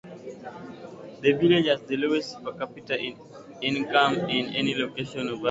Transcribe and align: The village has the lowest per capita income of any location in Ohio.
The 1.21 1.33
village 1.33 1.67
has 1.71 1.79
the 1.87 1.95
lowest 1.95 2.43
per 2.43 2.53
capita 2.53 2.99
income 2.99 4.15
of 4.15 4.23
any 4.29 4.73
location 4.73 5.19
in 5.27 5.27
Ohio. 5.29 5.39